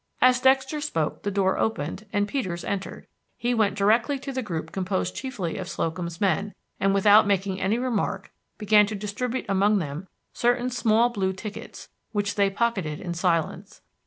[0.19, 3.05] As Dexter spoke, the door opened and Peters entered.
[3.37, 7.77] He went directly to the group composed chiefly of Slocum's men, and without making any
[7.77, 13.81] remark began to distribute among them certain small blue tickets, which they pocketed in silence.